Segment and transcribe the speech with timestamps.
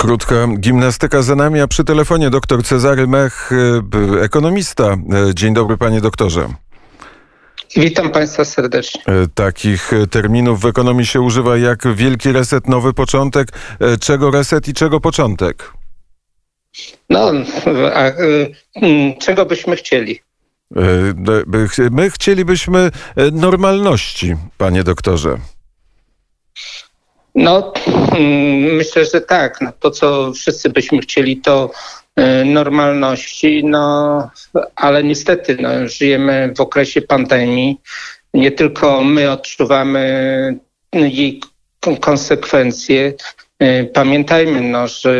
[0.00, 4.84] Krótka gimnastyka za nami, a przy telefonie dr Cezary Mech, e, ekonomista.
[4.84, 4.98] E,
[5.34, 6.48] dzień dobry panie doktorze.
[7.76, 9.02] Witam Państwa serdecznie.
[9.34, 13.48] Takich terminów w ekonomii się używa jak wielki reset, nowy początek.
[14.00, 15.72] Czego reset i czego początek?
[17.10, 17.32] No,
[17.94, 20.20] a, mm, czego byśmy chcieli?
[21.90, 22.90] My chcielibyśmy
[23.32, 25.38] normalności, panie doktorze.
[27.34, 27.72] No,
[28.78, 29.60] myślę, że tak.
[29.60, 31.70] No, to, co wszyscy byśmy chcieli, to
[32.16, 34.30] e, normalności, no,
[34.76, 37.80] ale niestety no, żyjemy w okresie pandemii.
[38.34, 40.58] Nie tylko my odczuwamy
[40.92, 41.40] jej
[42.00, 43.12] konsekwencje.
[43.58, 45.12] E, pamiętajmy, no, że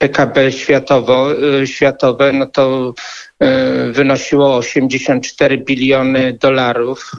[0.00, 2.94] PKB światowo, y, światowe, no to
[3.42, 7.12] y, wynosiło 84 biliony dolarów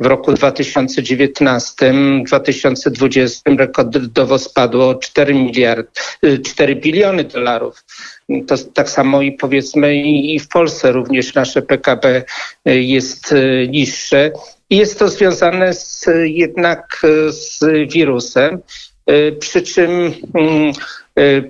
[0.00, 1.92] w roku 2019.
[2.24, 6.00] W 2020 rekordowo spadło 4 miliard,
[6.44, 7.84] 4 biliony dolarów.
[8.46, 12.24] To tak samo i powiedzmy i w Polsce również nasze PKB
[12.68, 13.34] y, jest
[13.68, 14.30] niższe.
[14.70, 17.60] Jest to związane z, jednak z
[17.92, 18.58] wirusem.
[19.40, 19.90] Przy czym
[20.34, 20.72] mm,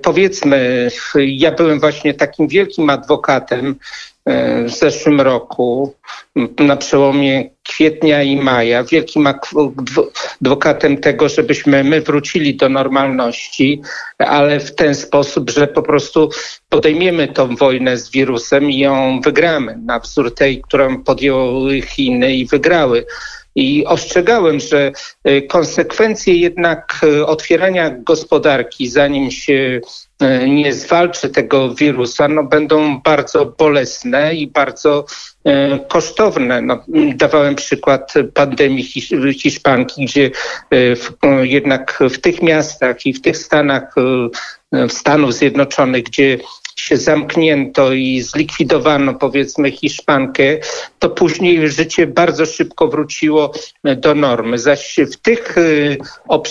[0.03, 3.77] powiedzmy, ja byłem właśnie takim wielkim adwokatem
[4.25, 5.95] e, w zeszłym roku,
[6.59, 9.29] na przełomie kwietnia i maja, wielkim
[10.41, 13.83] adwokatem tego, żebyśmy my wrócili do normalności,
[14.19, 16.31] ale w ten sposób, że po prostu
[16.69, 22.47] podejmiemy tą wojnę z wirusem i ją wygramy, na wzór tej, którą podjęły Chiny i
[22.47, 23.07] wygrały.
[23.57, 24.93] I ostrzegałem, że
[25.25, 29.81] e, konsekwencje jednak e, otwierania gospodarki, zanim się
[30.21, 35.07] e, nie zwalczy tego wirusa, no będą bardzo bolesne i bardzo
[35.89, 36.63] kosztowne.
[36.63, 36.85] No,
[37.15, 38.85] dawałem przykład pandemii
[39.39, 40.31] Hiszpanki, gdzie
[40.73, 41.11] w,
[41.43, 43.95] jednak w tych miastach i w tych stanach
[44.89, 46.39] Stanów Zjednoczonych, gdzie
[46.93, 50.43] zamknięto i zlikwidowano powiedzmy Hiszpankę,
[50.99, 53.53] to później życie bardzo szybko wróciło
[53.97, 54.59] do normy.
[54.59, 55.99] Zaś w tych, y,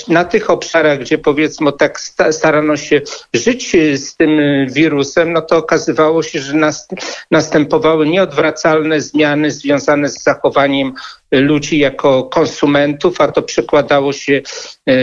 [0.07, 1.99] na tych obszarach, gdzie powiedzmy tak
[2.31, 3.01] starano się
[3.33, 4.39] żyć z tym
[4.69, 6.53] wirusem, no to okazywało się, że
[7.31, 10.93] następowały nieodwracalne zmiany związane z zachowaniem
[11.31, 14.41] ludzi jako konsumentów, a to przekładało się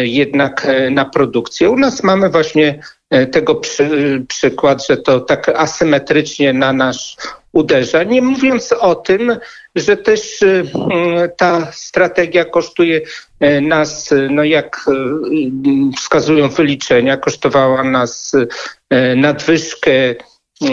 [0.02, 1.70] jednak na produkcję.
[1.70, 3.01] U nas mamy właśnie E,
[3.32, 7.16] tego przy, przykład, że to tak asymetrycznie na nas
[7.52, 8.02] uderza.
[8.02, 9.36] Nie mówiąc o tym,
[9.74, 13.00] że też e, ta strategia kosztuje
[13.40, 14.84] e, nas, no jak
[15.96, 18.32] wskazują wyliczenia, kosztowała nas
[19.16, 19.90] nadwyżkę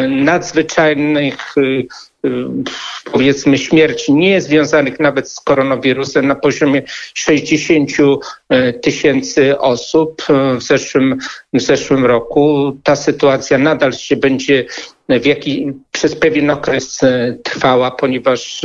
[0.10, 1.56] nadzwyczajnych
[3.12, 7.90] powiedzmy śmierci nie związanych nawet z koronawirusem na poziomie 60
[8.50, 10.24] e, tysięcy osób
[10.58, 11.18] w zeszłym,
[11.54, 12.78] w zeszłym roku.
[12.84, 14.66] Ta sytuacja nadal się będzie
[15.10, 17.00] w jaki, przez pewien okres
[17.44, 18.62] trwała, ponieważ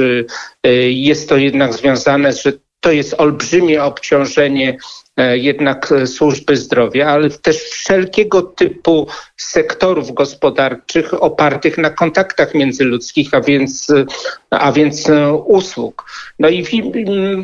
[0.91, 4.77] jest to jednak związane, że to jest olbrzymie obciążenie
[5.17, 13.41] jednak e, służby zdrowia, ale też wszelkiego typu sektorów gospodarczych opartych na kontaktach międzyludzkich, a
[13.41, 14.05] więc, e,
[14.51, 15.11] a więc
[15.47, 16.05] usług.
[16.39, 16.67] No i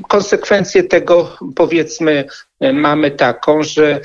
[0.09, 2.25] konsekwencje tego powiedzmy
[2.73, 4.01] mamy taką, że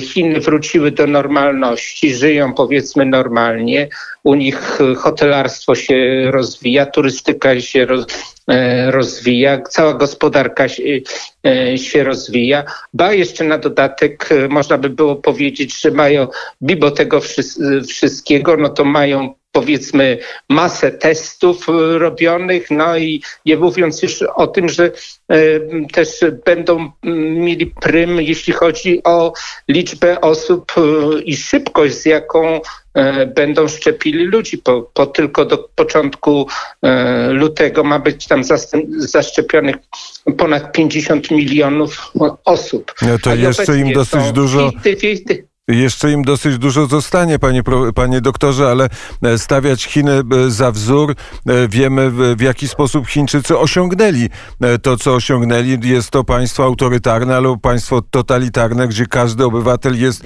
[0.00, 3.88] Chiny wróciły do normalności, żyją powiedzmy normalnie,
[4.24, 7.86] u nich hotelarstwo się rozwija, turystyka się
[8.90, 10.82] rozwija, cała gospodarka się,
[11.76, 12.64] się rozwija.
[12.94, 16.28] Ba jeszcze na dodatek e, można by było powiedzieć, że mają
[16.60, 17.20] mimo tego
[17.88, 20.18] wszystkiego, no to mają powiedzmy
[20.48, 25.36] masę testów e, robionych, no i nie mówiąc już o tym, że e,
[25.92, 26.08] też
[26.44, 26.90] będą
[27.46, 29.32] mieli prym, jeśli chodzi o
[29.68, 30.72] liczbę osób
[31.24, 32.60] i szybkość, z jaką
[33.34, 34.58] będą szczepili ludzi.
[34.58, 36.48] Po, po tylko do początku
[37.30, 38.42] lutego ma być tam
[38.98, 39.76] zaszczepionych
[40.38, 42.12] ponad 50 milionów
[42.44, 42.94] osób.
[43.02, 44.72] No to jeszcze im dosyć dużo...
[45.68, 47.62] Jeszcze im dosyć dużo zostanie, panie,
[47.94, 48.88] panie doktorze, ale
[49.22, 54.28] e, stawiać Chiny e, za wzór, e, wiemy w jaki sposób Chińczycy osiągnęli
[54.82, 55.78] to, co osiągnęli.
[55.82, 60.24] Jest to państwo autorytarne, ale państwo totalitarne, gdzie każdy obywatel jest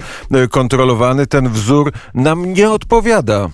[0.51, 1.27] kontrolowany.
[1.27, 3.49] Ten wzór nam nie odpowiada.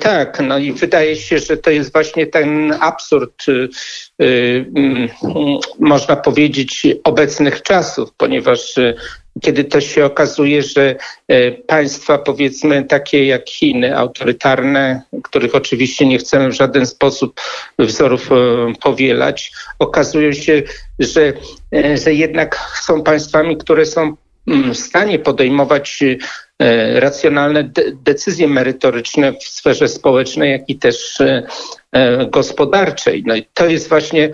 [0.00, 3.46] Tak, no i wydaje się, że to jest właśnie ten absurd,
[5.78, 8.74] można powiedzieć, obecnych czasów, ponieważ
[9.40, 10.96] kiedy to się okazuje, że
[11.28, 17.40] e, państwa powiedzmy takie jak Chiny, autorytarne, których oczywiście nie chcemy w żaden sposób
[17.78, 18.34] wzorów e,
[18.82, 20.62] powielać, okazują się,
[20.98, 21.32] że,
[22.04, 24.16] że jednak są państwami, które są
[24.46, 26.04] mm, w stanie podejmować
[26.94, 31.18] racjonalne decyzje merytoryczne w sferze społecznej, jak i też
[32.30, 33.22] gospodarczej.
[33.26, 34.32] No i to jest właśnie E,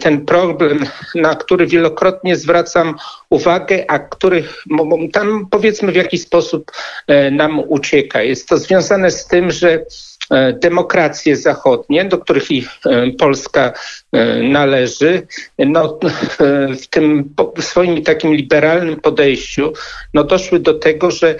[0.00, 2.94] ten problem, na który wielokrotnie zwracam
[3.30, 4.44] uwagę, a który
[5.12, 6.72] tam powiedzmy w jakiś sposób
[7.06, 8.22] e, nam ucieka.
[8.22, 9.84] Jest to związane z tym, że
[10.30, 12.66] e, demokracje zachodnie, do których i
[13.18, 13.72] Polska
[14.42, 15.26] należy,
[15.58, 15.98] no,
[16.80, 19.72] w tym swoim takim liberalnym podejściu
[20.14, 21.34] no, doszły do tego, że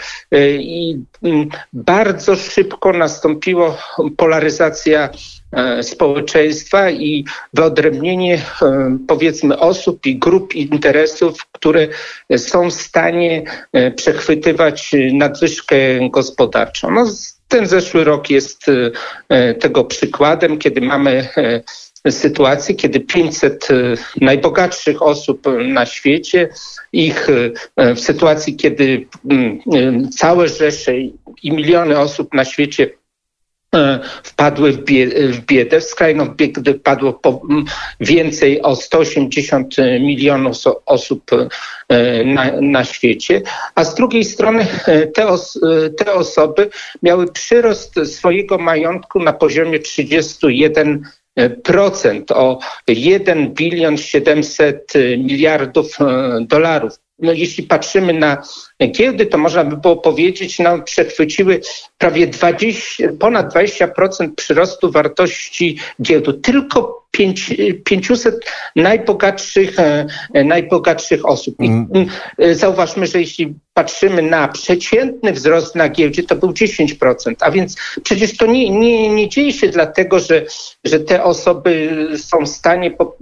[1.72, 3.78] bardzo szybko nastąpiła
[4.16, 5.10] polaryzacja
[5.45, 5.45] E,
[5.82, 11.88] społeczeństwa i wyodrębnienie e, powiedzmy osób i grup interesów, które
[12.36, 13.42] są w stanie
[13.72, 15.76] e, przechwytywać nadwyżkę
[16.10, 16.90] gospodarczą.
[16.90, 17.04] No,
[17.48, 18.66] ten zeszły rok jest
[19.60, 21.28] tego przykładem, kiedy mamy
[22.10, 23.68] sytuację, kiedy 500
[24.20, 26.48] najbogatszych osób na świecie,
[26.92, 27.28] ich
[27.76, 30.98] w sytuacji, kiedy mm, całe Rzesze
[31.42, 33.05] i miliony osób na świecie E,
[34.22, 34.84] wpadły w,
[35.32, 37.42] w biedę, w skrajną biedę padło po,
[38.00, 41.30] więcej o 180 milionów osób
[41.88, 43.42] e, na, na świecie,
[43.74, 45.60] a z drugiej strony e, te, os,
[45.98, 46.70] te osoby
[47.02, 51.02] miały przyrost swojego majątku na poziomie 31
[51.62, 52.58] procent o
[52.88, 55.98] 1 bilion 700 miliardów
[56.40, 58.42] dolarów no, jeśli patrzymy na
[58.90, 61.60] giełdy, to można by było powiedzieć, no, przechwyciły
[61.98, 66.32] prawie 20, ponad 20% przyrostu wartości giełdu.
[66.32, 67.06] Tylko
[67.84, 68.34] 500
[68.76, 70.06] najbogatszych, e,
[70.44, 71.54] najbogatszych osób.
[71.60, 72.06] I mm.
[72.38, 77.34] e, zauważmy, że jeśli patrzymy na przeciętny wzrost na giełdzie, to był 10%.
[77.40, 80.42] A więc przecież to nie, nie, nie dzieje się dlatego, że,
[80.84, 83.16] że te osoby są w stanie po,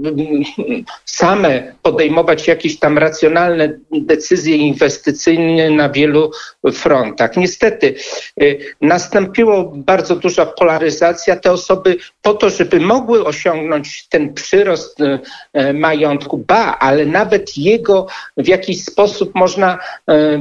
[1.05, 6.31] same podejmować jakieś tam racjonalne decyzje inwestycyjne na wielu
[6.73, 7.37] frontach.
[7.37, 7.95] Niestety
[8.43, 11.37] y, nastąpiło bardzo duża polaryzacja.
[11.37, 15.19] Te osoby po to, żeby mogły osiągnąć ten przyrost y,
[15.61, 19.79] y, majątku, ba, ale nawet jego w jakiś sposób można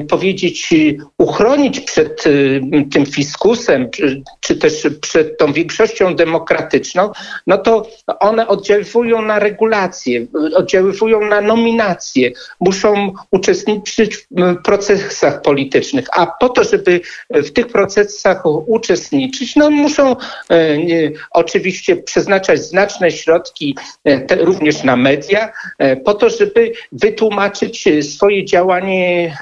[0.10, 0.74] powiedzieć
[1.18, 2.24] uchronić przed
[2.92, 3.90] tym fiskusem,
[4.40, 7.12] czy, też przed tą większością demokratyczną,
[7.48, 7.88] no to
[8.20, 16.64] one oddziałują na regulacje, oddziałują na nominacje, muszą uczestniczyć w procesach politycznych, a po to,
[16.64, 20.78] żeby w tych procesach uczestniczyć, no muszą e,
[21.32, 28.46] oczywiście przeznaczać znaczne środki e, te, również na media, e, po to, żeby wytłumaczyć swoje
[28.46, 29.38] działanie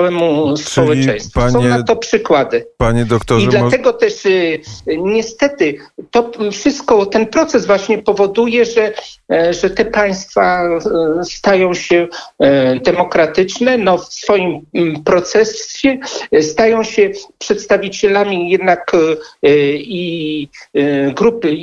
[0.00, 1.40] całemu społeczeństwu.
[1.40, 2.66] Panie, Są na to przykłady.
[2.76, 4.14] Panie doktorze, I dlatego też
[4.86, 5.74] niestety
[6.10, 8.92] to wszystko, ten proces właśnie powoduje, że,
[9.50, 10.68] że te państwa
[11.22, 12.08] stają się
[12.84, 15.98] demokratyczne, no w swoim mm, procesie
[16.40, 21.56] stają się przedstawicielami jednak e, i e, grupy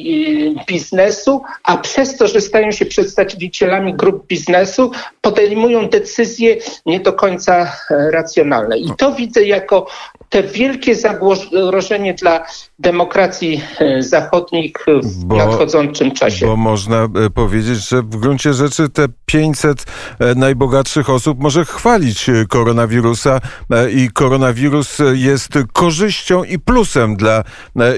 [0.68, 4.92] biznesu, a przez to, że stają się przedstawicielami grup biznesu,
[5.22, 8.78] podejmują decyzje nie do końca e, racjonalne.
[8.78, 9.88] I to widzę jako
[10.30, 12.46] te wielkie zagrożenie dla
[12.80, 13.64] demokracji
[14.00, 16.46] zachodnich w bo, nadchodzącym czasie.
[16.46, 19.86] Bo można powiedzieć, że w gruncie rzeczy te 500
[20.36, 23.40] najbogatszych osób może chwalić koronawirusa
[23.96, 27.44] i koronawirus jest korzyścią i plusem dla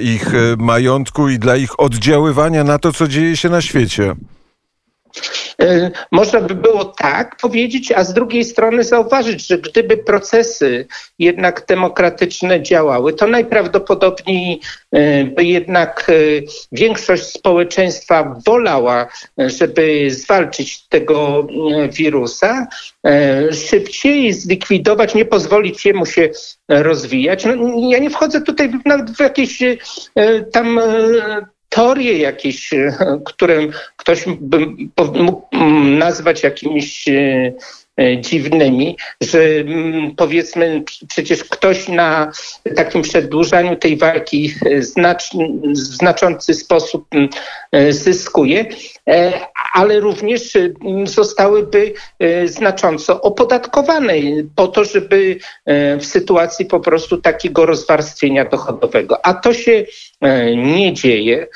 [0.01, 4.15] ich majątku i dla ich oddziaływania na to, co dzieje się na świecie.
[5.61, 10.87] E, można by było tak powiedzieć, a z drugiej strony zauważyć, że gdyby procesy
[11.19, 14.61] jednak demokratyczne działały, to najprawdopodobniej
[14.91, 16.13] e, by jednak e,
[16.71, 21.47] większość społeczeństwa wolała, żeby zwalczyć tego
[21.91, 22.67] wirusa,
[23.69, 26.29] szybciej zlikwidować, nie pozwolić jemu się
[26.69, 27.45] rozwijać.
[27.45, 27.53] No,
[27.89, 29.63] ja nie wchodzę tutaj nawet w jakieś
[30.51, 30.79] tam
[31.69, 32.93] teorie jakieś, e,
[33.25, 34.67] które ktoś by
[35.13, 37.53] mógł mm, nazwać jakimiś e,
[37.97, 42.31] e, dziwnymi, że mm, powiedzmy przecież ktoś na
[42.75, 44.83] takim przedłużaniu tej walki w
[45.73, 47.29] znaczący sposób mm,
[47.93, 48.65] zyskuje,
[49.73, 50.57] ale również
[51.03, 51.93] zostałyby
[52.45, 54.13] znacząco opodatkowane
[54.55, 55.39] po to, żeby
[55.99, 59.25] w sytuacji po prostu takiego rozwarstwienia dochodowego.
[59.25, 59.85] A to się
[60.55, 61.47] nie dzieje.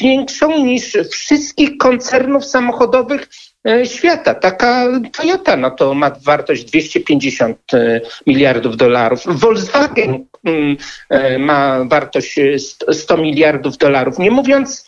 [0.00, 3.51] większą niż wszystkich koncernów samochodowych E,
[3.84, 4.34] świata.
[4.34, 9.20] Taka Toyota no to ma wartość 250 e, miliardów dolarów.
[9.26, 10.76] Volkswagen mm,
[11.10, 12.40] e, ma wartość
[12.92, 14.84] 100 miliardów dolarów, nie mówiąc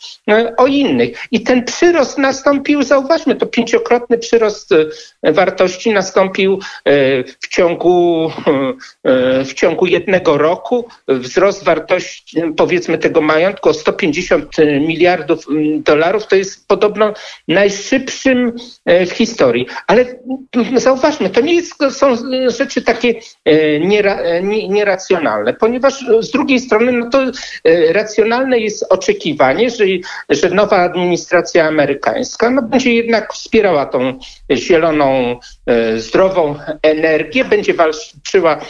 [0.57, 1.17] o innych.
[1.31, 4.69] I ten przyrost nastąpił, zauważmy, to pięciokrotny przyrost
[5.23, 6.59] wartości nastąpił
[7.43, 8.31] w ciągu,
[9.45, 10.87] w ciągu jednego roku.
[11.07, 14.55] Wzrost wartości, powiedzmy, tego majątku o 150
[14.87, 17.13] miliardów mm, dolarów to jest podobno
[17.47, 19.67] najszybszym E, w historii.
[19.87, 20.05] Ale
[20.75, 22.15] zauważmy, to nie jest, są
[22.47, 23.13] rzeczy takie
[23.45, 27.19] e, niera, e, nieracjonalne, ponieważ z drugiej strony no to
[27.91, 29.85] racjonalne jest oczekiwanie, że,
[30.29, 34.19] że nowa administracja amerykańska no będzie jednak wspierała tą
[34.51, 35.39] zieloną,
[35.97, 38.61] zdrową energię, będzie walczyła,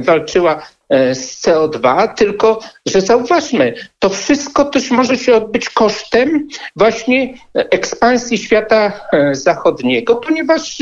[0.00, 7.34] walczyła E, z CO2, tylko że zauważmy, to wszystko też może się odbyć kosztem właśnie
[7.54, 10.78] ekspansji świata e, zachodniego, ponieważ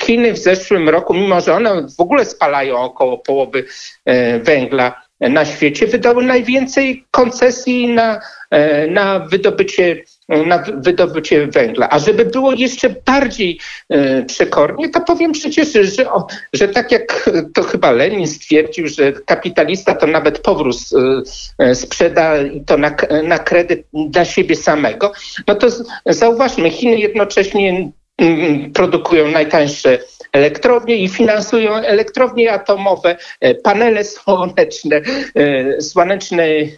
[0.00, 3.64] Chiny w zeszłym roku, mimo że one w ogóle spalają około połowy
[4.04, 8.20] e, węgla na świecie, wydały najwięcej koncesji na,
[8.88, 10.04] na wydobycie
[10.46, 11.88] na wydobycie węgla.
[11.90, 13.58] A żeby było jeszcze bardziej
[13.88, 16.04] e, przekornie, to powiem przecież, że,
[16.52, 20.76] że tak jak to chyba Lenin stwierdził, że kapitalista to nawet powrót
[21.58, 25.12] e, e, sprzeda i to na, na kredyt dla siebie samego,
[25.46, 25.66] no to
[26.06, 27.90] zauważmy, Chiny jednocześnie
[28.74, 29.98] produkują najtańsze
[30.32, 35.00] elektrownie i finansują elektrownie atomowe, e, panele słoneczne,
[35.34, 36.68] e, słoneczne e,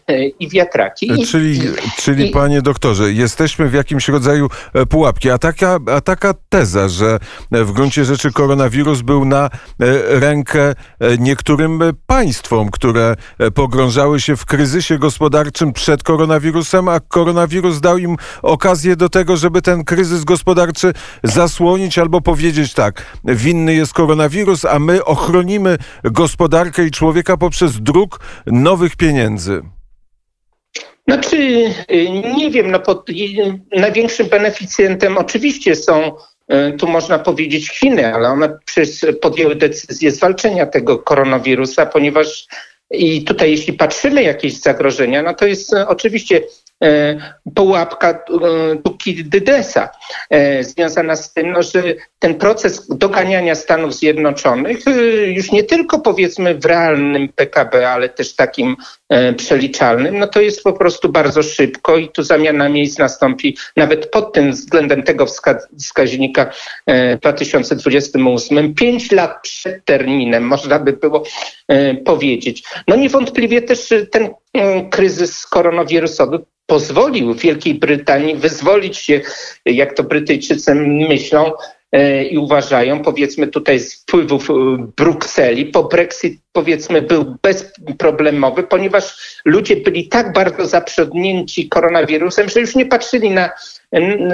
[0.40, 1.20] i wiatraki.
[1.20, 1.61] I, czyli,
[1.96, 4.49] czyli i, panie doktorze, jesteśmy w jakimś rodzaju
[4.90, 5.30] pułapki.
[5.30, 7.18] A taka, a taka teza, że
[7.50, 9.50] w gruncie rzeczy koronawirus był na
[10.08, 10.75] rękę
[11.18, 13.14] niektórym państwom, które
[13.54, 19.62] pogrążały się w kryzysie gospodarczym przed koronawirusem, a koronawirus dał im okazję do tego, żeby
[19.62, 20.92] ten kryzys gospodarczy
[21.33, 28.21] zasłonić albo powiedzieć tak, winny jest koronawirus, a my ochronimy gospodarkę i człowieka poprzez druk
[28.47, 29.62] nowych pieniędzy?
[31.09, 31.37] Znaczy,
[31.91, 33.07] y, nie wiem, no pod,
[33.77, 36.12] największym beneficjentem oczywiście są
[36.53, 42.47] y, tu można powiedzieć Chiny, ale one przecież podjęły decyzję zwalczenia tego koronawirusa, ponieważ
[42.91, 46.43] i tutaj jeśli patrzymy jakieś zagrożenia, no to jest y, oczywiście
[47.55, 48.25] pułapka
[48.85, 49.89] Tukidydesa
[50.31, 51.83] e, związana z tym, no, że
[52.19, 54.91] ten proces doganiania Stanów Zjednoczonych e,
[55.27, 58.77] już nie tylko powiedzmy w realnym PKB, ale też takim
[59.37, 64.33] przeliczalnym, no to jest po prostu bardzo szybko i tu zamiana miejsc nastąpi nawet pod
[64.33, 65.27] tym względem tego
[65.79, 66.53] wskaźnika
[66.87, 71.25] w 2028, pięć lat przed terminem, można by było
[72.05, 72.62] powiedzieć.
[72.89, 74.29] No niewątpliwie też ten
[74.91, 79.21] kryzys koronawirusowy pozwolił Wielkiej Brytanii wyzwolić się,
[79.66, 80.75] jak to Brytyjczycy
[81.09, 81.52] myślą,
[81.92, 84.54] e, i uważają, powiedzmy tutaj z wpływów e,
[84.97, 92.75] Brukseli, po Brexit powiedzmy był bezproblemowy, ponieważ ludzie byli tak bardzo zaprzednięci koronawirusem, że już
[92.75, 93.50] nie patrzyli na,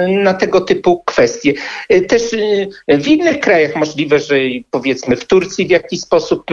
[0.07, 1.53] na tego typu kwestie.
[1.89, 2.23] E, też
[2.87, 4.35] w innych krajach możliwe, że
[4.71, 6.43] powiedzmy w Turcji w jakiś sposób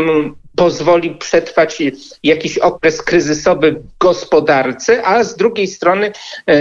[0.57, 1.83] pozwoli przetrwać
[2.23, 6.53] jakiś okres kryzysowy w gospodarce, a z drugiej strony e,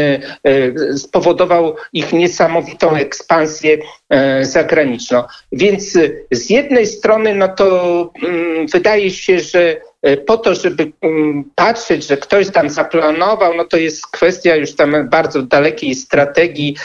[0.44, 3.78] e, spowodował ich niesamowitą ekspansję
[4.10, 5.24] e, zagraniczną.
[5.52, 5.98] Więc
[6.32, 9.82] z jednej strony no to mm, wydaje się, że
[10.26, 15.10] po to, żeby mm, patrzeć, że ktoś tam zaplanował, no to jest kwestia już tam
[15.10, 16.76] bardzo dalekiej strategii,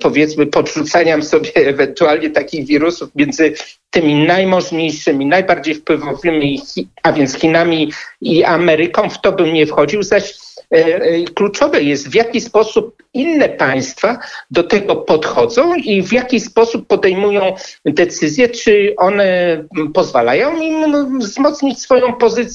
[0.00, 3.54] powiedzmy, podrzucania sobie ewentualnie takich wirusów między
[3.90, 6.60] tymi najmożniejszymi, najbardziej wpływowymi,
[7.02, 10.34] a więc Chinami i Ameryką, w to bym nie wchodził, zaś
[10.72, 14.18] E, e, kluczowe jest, w jaki sposób inne państwa
[14.50, 17.54] do tego podchodzą i w jaki sposób podejmują
[17.84, 19.58] decyzje, czy one
[19.94, 22.51] pozwalają im wzmocnić swoją pozycję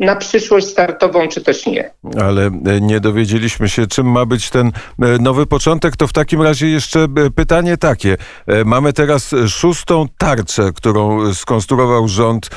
[0.00, 1.90] na przyszłość startową, czy też nie.
[2.20, 4.72] Ale e, nie dowiedzieliśmy się, czym ma być ten
[5.20, 5.96] nowy początek.
[5.96, 8.16] To w takim razie jeszcze pytanie takie.
[8.64, 12.50] Mamy teraz szóstą tarczę, którą skonstruował rząd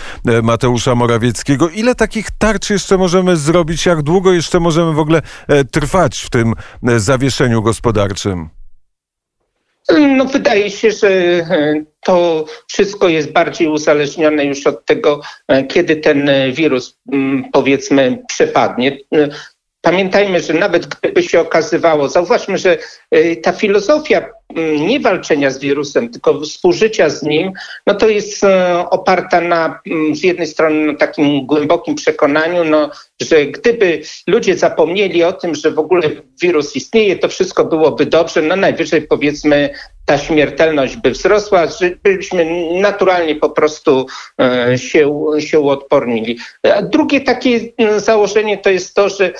[0.43, 1.69] Mateusza Morawieckiego.
[1.69, 3.85] Ile takich tarcz jeszcze możemy zrobić?
[3.85, 6.53] Jak długo jeszcze możemy w ogóle e, trwać w tym
[6.87, 8.49] e, zawieszeniu gospodarczym?
[9.89, 15.21] No, wydaje się, że e, to wszystko jest bardziej uzależnione już od tego,
[15.69, 16.97] kiedy ten wirus,
[17.53, 18.97] powiedzmy, przepadnie.
[19.81, 22.77] pamiętajmy, że nawet gdyby się okazywało, zauważmy, że
[23.43, 24.42] ta filozofia Mm,
[24.79, 27.51] nie walczenia z wirusem, tylko współżycia z nim,
[27.87, 32.91] no to jest e, oparta na mm, z jednej strony na takim głębokim przekonaniu, no,
[33.21, 36.09] że gdyby ludzie zapomnieli o tym, że w ogóle
[36.41, 38.41] wirus istnieje, to wszystko byłoby dobrze.
[38.41, 39.69] No najwyżej powiedzmy
[40.05, 42.45] ta śmiertelność by wzrosła, żebyśmy
[42.81, 44.05] naturalnie po prostu
[44.41, 46.39] e, się, się uodpornili.
[46.75, 49.33] A drugie takie mm, założenie to jest to, że e,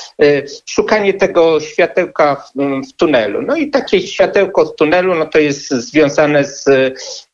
[0.66, 3.42] szukanie tego światełka w, tunelu.
[3.42, 6.66] No i takie światełko w tunelu no to jest związane z,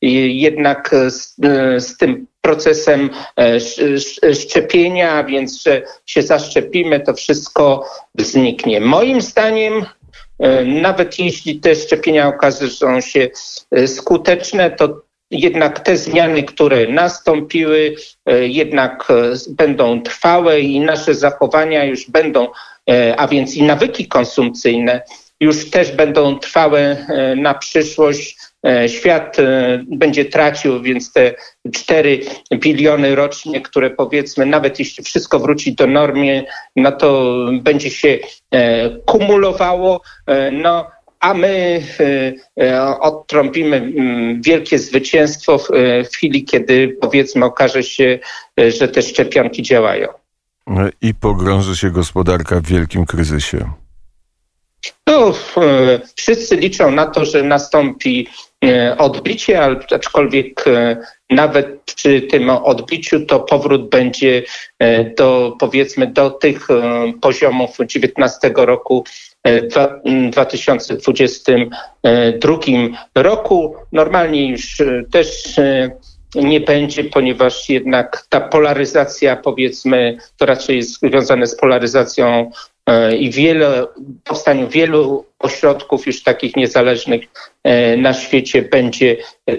[0.01, 1.35] jednak z,
[1.85, 3.09] z tym procesem
[3.39, 3.59] e,
[4.35, 7.85] szczepienia, więc że się zaszczepimy, to wszystko
[8.17, 8.81] zniknie.
[8.81, 9.85] Moim zdaniem e,
[10.65, 13.29] nawet jeśli te szczepienia okażą się
[13.71, 17.95] e, skuteczne, to jednak te zmiany, które nastąpiły,
[18.41, 19.07] jednak
[19.49, 22.47] będą trwałe i nasze zachowania już będą,
[23.17, 25.01] a więc i nawyki konsumpcyjne
[25.39, 28.37] już też będą trwałe e, na przyszłość.
[28.65, 31.35] E, świat e, będzie tracił, więc te
[31.73, 32.19] 4
[32.55, 38.19] biliony rocznie, które powiedzmy, nawet jeśli wszystko wróci do normy, no to będzie się
[39.05, 40.01] kumulowało.
[40.51, 40.87] No,
[41.19, 41.81] a my
[42.99, 48.19] odtrąbimy mm, wielkie zwycięstwo w chwili, kiedy powiedzmy okaże się,
[48.57, 50.07] że te szczepionki działają.
[51.01, 53.71] I pogrąży się gospodarka w wielkim kryzysie.
[55.07, 58.27] No, e, wszyscy liczą na to, że nastąpi
[58.65, 59.61] e, odbicie,
[59.95, 60.97] aczkolwiek e,
[61.29, 64.43] nawet przy tym odbiciu to powrót będzie
[65.17, 66.67] do powiedzmy do tych
[67.21, 69.03] poziomów 19 roku
[69.45, 72.57] w 2022
[73.15, 73.75] roku.
[73.91, 74.81] Normalnie już
[75.11, 75.55] też
[76.35, 82.51] nie będzie, ponieważ jednak ta polaryzacja, powiedzmy, to raczej jest związane z polaryzacją
[83.19, 83.87] i wiele,
[84.23, 87.21] powstaniu wielu ośrodków już takich niezależnych
[87.63, 89.17] e, na świecie będzie,
[89.47, 89.57] e,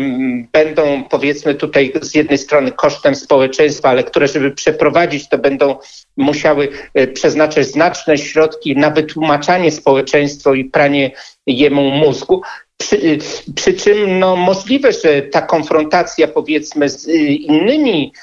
[0.51, 5.75] będą powiedzmy tutaj z jednej strony kosztem społeczeństwa, ale które żeby przeprowadzić to będą
[6.17, 6.69] musiały
[7.13, 11.11] przeznaczać znaczne środki na wytłumaczanie społeczeństwo i pranie
[11.47, 12.41] jemu mózgu.
[12.77, 13.17] Przy,
[13.55, 17.07] przy czym no, możliwe, że ta konfrontacja powiedzmy z
[17.39, 18.13] innymi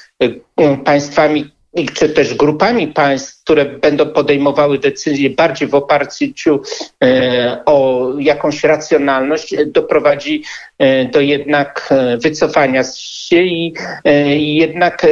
[0.85, 1.51] państwami
[1.93, 6.61] czy też grupami państw, które będą podejmowały decyzje bardziej w oparciu
[7.03, 10.43] e, o jakąś racjonalność, doprowadzi
[10.79, 15.05] e, do jednak e, wycofania się i jednak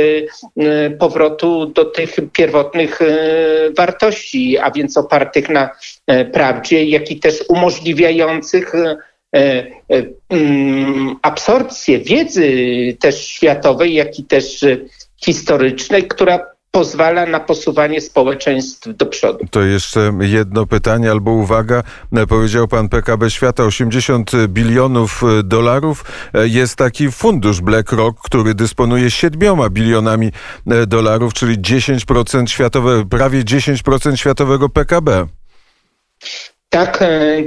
[1.00, 3.00] powrotu do tych pierwotnych
[3.78, 5.70] wartości, a więc opartych na
[6.34, 8.74] prawdzie, jak i też umożliwiających
[11.22, 12.52] absorpcję wiedzy
[13.00, 14.66] też światowej, jak i też
[15.18, 16.40] historycznej, która
[16.72, 19.46] pozwala na posuwanie społeczeństw do przodu.
[19.52, 21.84] To jeszcze jedno pytanie albo uwaga.
[22.30, 26.06] Powiedział pan PKB Świata 80 bilionów dolarów.
[26.34, 30.32] Jest taki fundusz BlackRock, który dysponuje 7 bilionami
[30.88, 35.28] dolarów, czyli 10% światowe, prawie 10% światowego PKB.
[36.70, 37.42] Tak, e,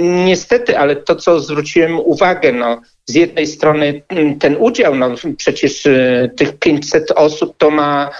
[0.00, 4.02] niestety, ale to, co zwróciłem uwagę, no, z jednej strony
[4.40, 8.10] ten udział, no, przecież e, tych 500 osób to ma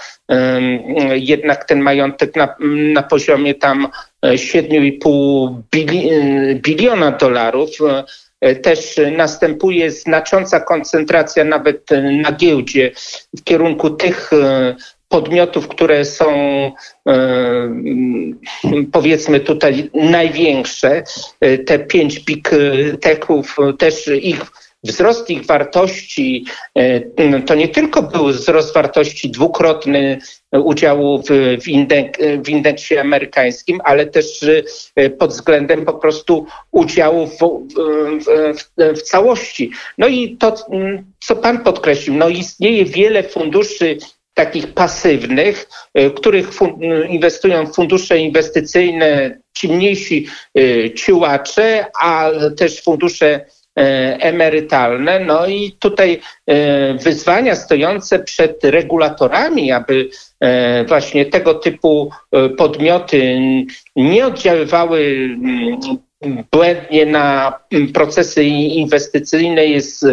[1.13, 2.55] jednak ten majątek na,
[2.93, 3.87] na poziomie tam
[4.25, 6.09] 7,5 bili,
[6.55, 7.69] biliona dolarów.
[8.41, 11.89] E, też następuje znacząca koncentracja nawet
[12.21, 12.91] na giełdzie
[13.37, 14.31] w kierunku tych
[15.13, 16.25] podmiotów, które są
[17.07, 17.21] e,
[18.91, 21.03] powiedzmy tutaj największe,
[21.41, 22.51] e, te pięć big
[23.01, 24.41] techów, też ich
[24.83, 26.45] wzrost ich wartości
[27.45, 30.19] to nie tylko był wzrost wartości dwukrotny
[30.51, 31.29] udziału w,
[31.63, 34.45] w, indek, w indeksie amerykańskim, ale też
[35.19, 39.71] pod względem po prostu udziału w, w, w całości.
[39.97, 40.55] No i to,
[41.19, 43.97] co pan podkreślił, no istnieje wiele funduszy
[44.33, 45.69] takich pasywnych,
[45.99, 53.45] y, których y, inwestują fundusze inwestycyjne, ci mniejsi y, ciułacze, a też fundusze
[54.19, 55.19] emerytalne.
[55.19, 56.19] No i tutaj
[57.03, 60.09] wyzwania stojące przed regulatorami, aby
[60.87, 62.11] właśnie tego typu
[62.57, 63.39] podmioty
[63.95, 65.79] nie oddziaływały mm,
[66.51, 70.05] błędnie na mm, procesy inwestycyjne jest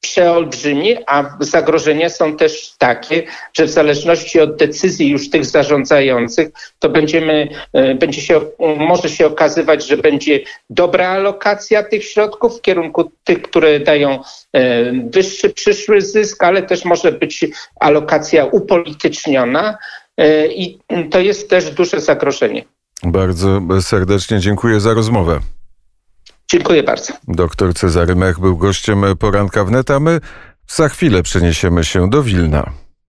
[0.00, 6.88] przeolbrzymi, a zagrożenia są też takie, że w zależności od decyzji już tych zarządzających, to
[6.88, 8.40] będziemy, e, będzie się,
[8.78, 14.92] może się okazywać, że będzie dobra alokacja tych środków w kierunku tych, które dają e,
[14.92, 17.46] wyższy przyszły zysk, ale też może być
[17.80, 19.78] alokacja upolityczniona
[20.16, 20.78] e, i
[21.10, 22.64] to jest też duże zagrożenie.
[23.02, 25.40] Bardzo serdecznie dziękuję za rozmowę.
[26.50, 27.12] Dziękuję bardzo.
[27.28, 30.20] Doktor Cezary Mech był gościem poranka wnet, a my
[30.68, 32.87] za chwilę przeniesiemy się do Wilna.